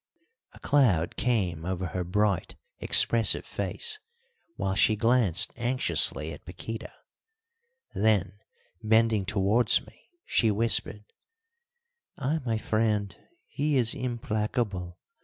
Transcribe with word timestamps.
A 0.53 0.59
cloud 0.59 1.15
came 1.15 1.63
over 1.63 1.85
her 1.89 2.03
bright, 2.03 2.55
expressive 2.79 3.45
face, 3.45 3.99
while 4.55 4.73
she 4.73 4.95
glanced 4.95 5.53
anxiously 5.57 6.33
at 6.33 6.43
Paquíta; 6.43 6.91
then, 7.93 8.39
bending 8.81 9.25
towards 9.27 9.85
me, 9.85 10.09
she 10.25 10.49
whispered, 10.49 11.03
"Ah, 12.17 12.39
my 12.43 12.57
friend, 12.57 13.15
he 13.45 13.77
is 13.77 13.93
implacable! 13.93 14.97